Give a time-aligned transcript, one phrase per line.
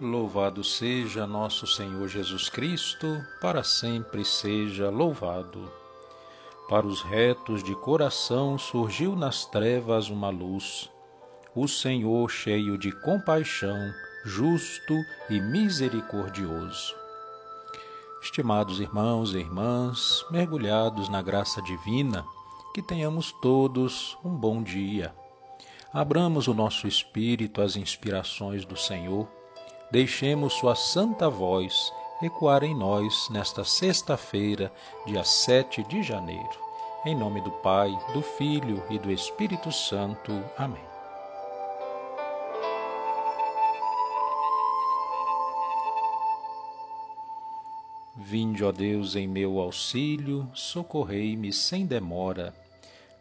[0.00, 5.70] Louvado seja nosso Senhor Jesus Cristo, para sempre seja louvado.
[6.70, 10.88] Para os retos de coração surgiu nas trevas uma luz.
[11.54, 13.92] O Senhor, cheio de compaixão,
[14.24, 14.94] justo
[15.28, 16.94] e misericordioso.
[18.22, 22.24] Estimados irmãos e irmãs, mergulhados na graça divina,
[22.74, 25.14] que tenhamos todos um bom dia.
[25.92, 29.28] Abramos o nosso espírito às inspirações do Senhor
[29.90, 34.72] deixemos Sua santa voz ecoar em nós nesta sexta-feira,
[35.06, 36.60] dia 7 de janeiro.
[37.04, 40.32] Em nome do Pai, do Filho e do Espírito Santo.
[40.56, 40.84] Amém.
[48.14, 52.54] Vinde, ó Deus, em meu auxílio, socorrei-me sem demora.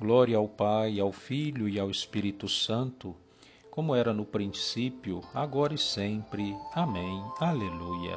[0.00, 3.14] Glória ao Pai, ao Filho e ao Espírito Santo
[3.76, 6.56] como era no princípio, agora e sempre.
[6.72, 7.22] Amém.
[7.38, 8.16] Aleluia.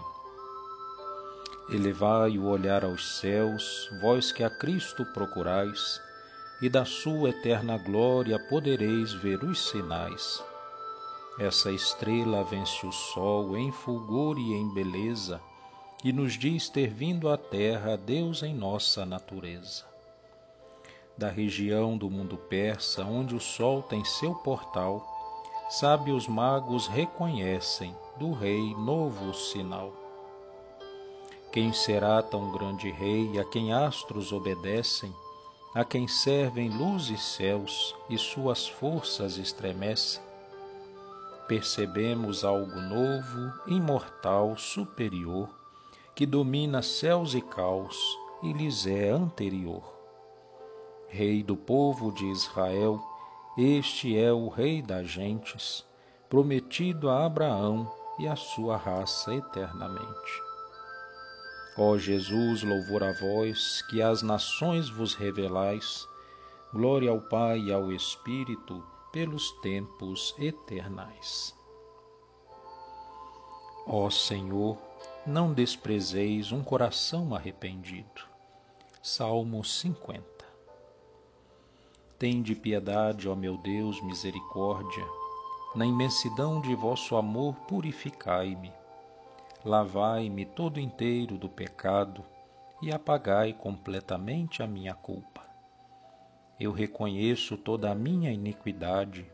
[1.69, 5.99] Elevai o olhar aos céus, vós que a Cristo procurais,
[6.61, 10.41] e da sua eterna glória podereis ver os sinais.
[11.37, 15.41] Essa estrela vence o sol em fulgor e em beleza,
[16.05, 19.83] e nos diz ter vindo à terra Deus em nossa natureza.
[21.17, 25.18] Da região do mundo persa, onde o sol tem seu portal,
[25.69, 29.93] sábios magos reconhecem do rei novo sinal.
[31.51, 35.13] Quem será tão grande rei a quem astros obedecem,
[35.75, 40.23] a quem servem luz e céus e suas forças estremecem?
[41.47, 45.47] Percebemos algo novo, imortal, superior,
[46.15, 47.95] que domina céus e caos
[48.41, 49.83] e lhes é anterior.
[51.07, 52.99] Rei do povo de Israel,
[53.61, 55.85] este é o Rei das gentes,
[56.29, 60.41] prometido a Abraão e a sua raça eternamente.
[61.77, 66.07] Ó Jesus, louvor a vós, que às nações vos revelais,
[66.71, 68.81] glória ao Pai e ao Espírito,
[69.11, 71.53] pelos tempos eternais.
[73.85, 74.77] Ó Senhor,
[75.25, 78.21] não desprezeis um coração arrependido.
[79.01, 80.38] Salmo 50
[82.19, 85.05] Tende piedade, ó meu Deus, misericórdia.
[85.73, 88.73] Na imensidão de vosso amor, purificai-me.
[89.63, 92.25] Lavai-me todo inteiro do pecado
[92.81, 95.45] e apagai completamente a minha culpa.
[96.59, 99.25] Eu reconheço toda a minha iniquidade.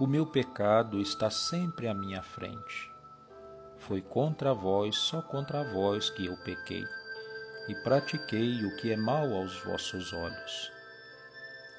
[0.00, 2.90] O meu pecado está sempre à minha frente.
[3.76, 6.82] Foi contra vós, só contra vós que eu pequei,
[7.68, 10.77] e pratiquei o que é mal aos vossos olhos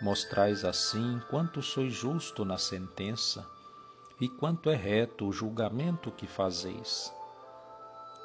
[0.02, 3.46] Mostrais assim quanto sois justo na sentença
[4.22, 7.14] e quanto é reto o julgamento que fazeis.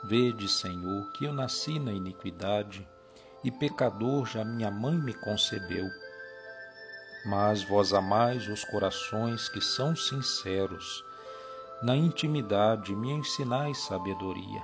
[0.05, 2.87] Vede, Senhor, que eu nasci na iniquidade
[3.43, 5.89] e pecador já minha mãe me concebeu.
[7.27, 11.05] Mas vós amais os corações que são sinceros,
[11.83, 14.62] na intimidade me ensinais sabedoria.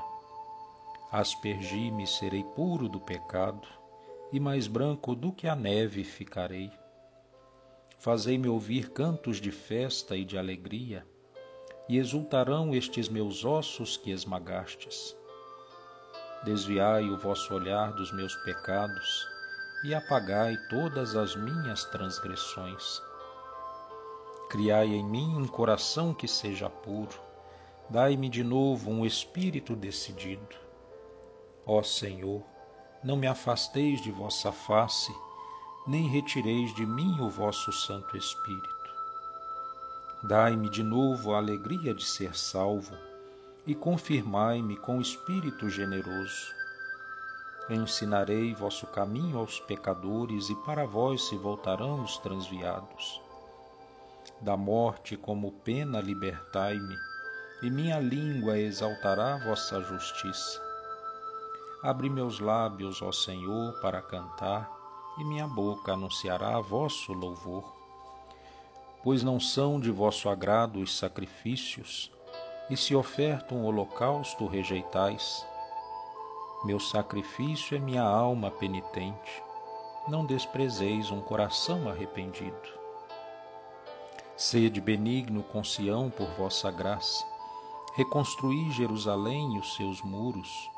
[1.10, 3.66] Aspergi-me serei puro do pecado,
[4.32, 6.70] e mais branco do que a neve ficarei.
[8.00, 11.06] Fazei-me ouvir cantos de festa e de alegria,
[11.86, 15.14] e exultarão estes meus ossos que esmagastes.
[16.42, 19.28] Desviai o vosso olhar dos meus pecados
[19.84, 23.02] e apagai todas as minhas transgressões.
[24.48, 27.20] Criai em mim um coração que seja puro,
[27.90, 30.56] dai-me de novo um espírito decidido.
[31.66, 32.42] Ó Senhor,
[33.04, 35.12] não me afasteis de vossa face,
[35.90, 38.94] nem retireis de mim o vosso Santo Espírito.
[40.22, 42.96] Dai-me de novo a alegria de ser salvo
[43.66, 46.54] e confirmai-me com espírito generoso.
[47.68, 53.20] Ensinarei vosso caminho aos pecadores e para vós se voltarão os transviados.
[54.40, 56.96] Da morte como pena libertai-me,
[57.64, 60.62] e minha língua exaltará vossa justiça.
[61.82, 64.79] Abre meus lábios, ó Senhor, para cantar
[65.18, 67.64] e minha boca anunciará vosso louvor.
[69.02, 72.10] Pois não são de vosso agrado os sacrifícios,
[72.70, 75.44] e se oferta um holocausto rejeitais.
[76.64, 79.42] Meu sacrifício é minha alma penitente,
[80.06, 82.80] não desprezeis um coração arrependido.
[84.36, 87.26] Sede benigno com Sião por vossa graça,
[87.94, 90.70] reconstruí Jerusalém e os seus muros,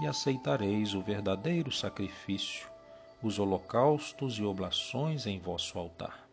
[0.00, 2.66] e aceitareis o verdadeiro sacrifício,
[3.22, 6.28] os holocaustos e oblações em vosso altar.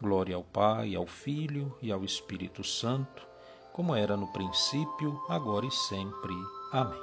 [0.00, 3.26] Glória ao Pai, ao Filho e ao Espírito Santo,
[3.72, 6.34] como era no princípio, agora e sempre.
[6.72, 7.00] Amém.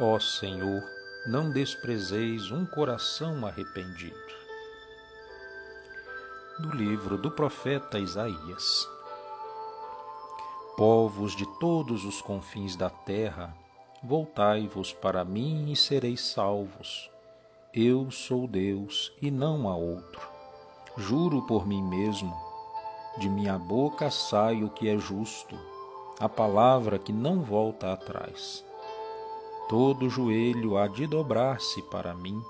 [0.00, 0.82] Ó Senhor,
[1.26, 4.16] não desprezeis um coração arrependido.
[6.58, 8.88] Do livro do profeta Isaías.
[10.76, 13.56] Povos de todos os confins da terra,
[14.02, 17.08] voltai-vos para mim e sereis salvos.
[17.72, 20.28] Eu sou Deus e não há outro.
[20.96, 22.34] Juro por mim mesmo,
[23.18, 25.56] de minha boca sai o que é justo,
[26.18, 28.64] a palavra que não volta atrás.
[29.68, 32.42] Todo joelho há de dobrar-se para mim,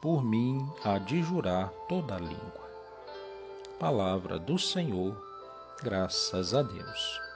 [0.00, 2.70] por mim há de jurar toda a língua.
[3.80, 5.16] Palavra do Senhor,
[5.82, 7.31] graças a Deus.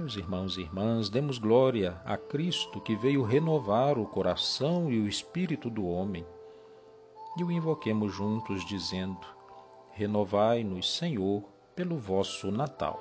[0.00, 5.06] Meus irmãos e irmãs, demos glória a Cristo que veio renovar o coração e o
[5.06, 6.24] espírito do homem.
[7.36, 9.20] E o invoquemos juntos, dizendo:
[9.90, 11.44] Renovai-nos, Senhor,
[11.76, 12.98] pelo vosso Natal.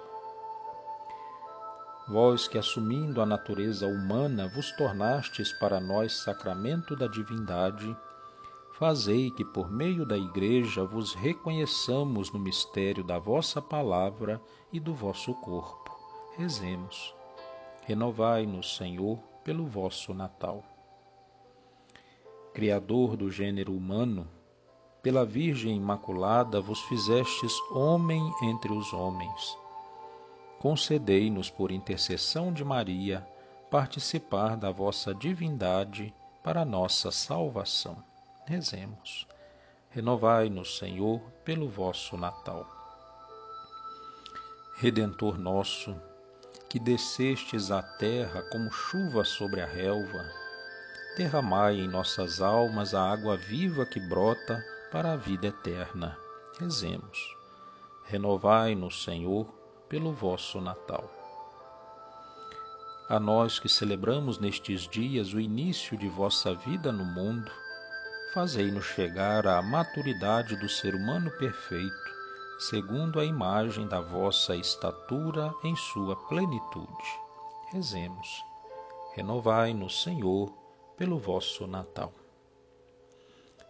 [2.10, 7.95] Vós que, assumindo a natureza humana, vos tornastes para nós sacramento da divindade,
[8.74, 14.42] fazei que, por meio da Igreja, vos reconheçamos no mistério da vossa palavra
[14.74, 15.88] e do vosso corpo.
[16.39, 17.13] Rezemos.
[17.86, 20.63] Renovai-nos, Senhor, pelo vosso Natal.
[22.53, 24.25] Criador do gênero humano,
[25.03, 29.57] pela Virgem Imaculada vos fizestes homem entre os homens.
[30.59, 33.27] Concedei-nos, por intercessão de Maria,
[33.69, 38.01] participar da vossa divindade para nossa salvação.
[38.45, 39.27] Rezemos.
[39.89, 42.65] Renovai-nos, Senhor, pelo vosso Natal.
[44.77, 45.94] Redentor nosso,
[46.69, 50.24] que descestes à terra como chuva sobre a relva,
[51.18, 56.16] derramai em nossas almas a água viva que brota para a vida eterna.
[56.60, 57.36] Rezemos.
[58.06, 59.48] Renovai-nos, Senhor,
[59.88, 61.10] pelo vosso Natal.
[63.10, 67.51] A nós que celebramos nestes dias o início de vossa vida no mundo,
[68.33, 72.19] fazei-nos chegar à maturidade do ser humano perfeito,
[72.59, 77.19] segundo a imagem da vossa estatura em sua plenitude.
[77.71, 78.44] Rezemos.
[79.15, 80.53] Renovai-nos, Senhor,
[80.95, 82.13] pelo vosso Natal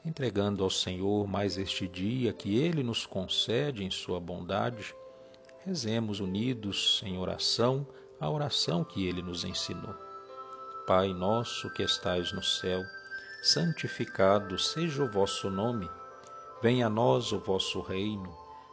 [0.05, 4.95] entregando ao Senhor mais este dia que Ele nos concede em Sua bondade,
[5.65, 7.85] rezemos unidos em oração
[8.19, 9.95] a oração que Ele nos ensinou.
[10.87, 12.81] Pai nosso que estais no céu,
[13.41, 15.89] santificado seja o vosso nome.
[16.61, 18.35] Venha a nós o vosso reino.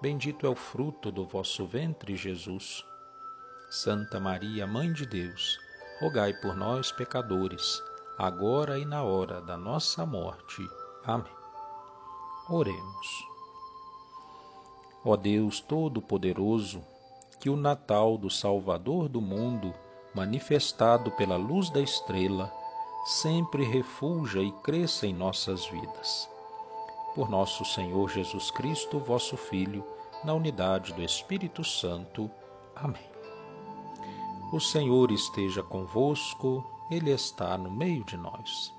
[0.00, 2.84] bendito é o fruto do vosso ventre, Jesus.
[3.70, 5.58] Santa Maria, Mãe de Deus,
[6.00, 7.82] rogai por nós, pecadores,
[8.16, 10.62] agora e na hora da nossa morte.
[11.04, 11.32] Amém.
[12.48, 13.26] Oremos.
[15.04, 16.82] Ó Deus Todo-Poderoso,
[17.40, 19.74] que o Natal do Salvador do mundo,
[20.14, 22.52] manifestado pela luz da estrela,
[23.04, 26.28] sempre refulja e cresça em nossas vidas.
[27.16, 29.82] Por nosso Senhor Jesus Cristo, vosso Filho,
[30.22, 32.30] na unidade do Espírito Santo.
[32.74, 33.10] Amém.
[34.52, 38.70] O Senhor esteja convosco ele está no meio de nós.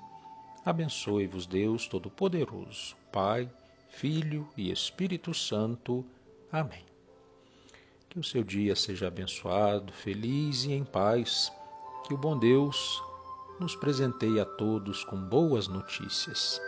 [0.64, 3.50] Abençoe-vos, Deus Todo-Poderoso, Pai,
[3.88, 6.04] Filho e Espírito Santo.
[6.52, 6.84] Amém.
[8.08, 11.52] Que o seu dia seja abençoado, feliz e em paz.
[12.06, 13.02] Que o bom Deus
[13.58, 16.67] nos presenteie a todos com boas notícias.